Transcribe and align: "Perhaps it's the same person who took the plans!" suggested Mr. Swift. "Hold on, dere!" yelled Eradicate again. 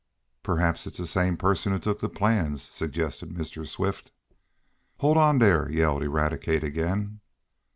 "Perhaps 0.41 0.87
it's 0.87 0.97
the 0.97 1.05
same 1.05 1.37
person 1.37 1.71
who 1.71 1.77
took 1.77 1.99
the 1.99 2.09
plans!" 2.09 2.63
suggested 2.63 3.29
Mr. 3.29 3.67
Swift. 3.67 4.11
"Hold 4.97 5.15
on, 5.15 5.37
dere!" 5.37 5.69
yelled 5.69 6.01
Eradicate 6.01 6.63
again. 6.63 7.19